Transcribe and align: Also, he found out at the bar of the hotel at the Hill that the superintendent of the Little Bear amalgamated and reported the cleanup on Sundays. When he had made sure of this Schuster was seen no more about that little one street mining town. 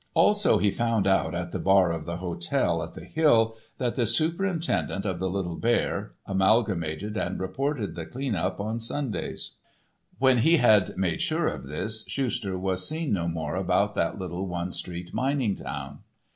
Also, 0.15 0.57
he 0.57 0.71
found 0.71 1.05
out 1.05 1.35
at 1.35 1.51
the 1.51 1.59
bar 1.59 1.91
of 1.91 2.07
the 2.07 2.17
hotel 2.17 2.81
at 2.81 2.93
the 2.93 3.05
Hill 3.05 3.55
that 3.77 3.93
the 3.93 4.07
superintendent 4.07 5.05
of 5.05 5.19
the 5.19 5.29
Little 5.29 5.57
Bear 5.57 6.13
amalgamated 6.25 7.15
and 7.17 7.39
reported 7.39 7.93
the 7.93 8.07
cleanup 8.07 8.59
on 8.59 8.79
Sundays. 8.79 9.57
When 10.17 10.39
he 10.39 10.57
had 10.57 10.97
made 10.97 11.21
sure 11.21 11.45
of 11.45 11.67
this 11.67 12.03
Schuster 12.07 12.57
was 12.57 12.87
seen 12.89 13.13
no 13.13 13.27
more 13.27 13.55
about 13.55 13.93
that 13.93 14.17
little 14.17 14.47
one 14.47 14.71
street 14.71 15.13
mining 15.13 15.55
town. 15.55 15.99